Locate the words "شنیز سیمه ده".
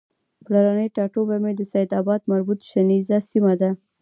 2.71-3.69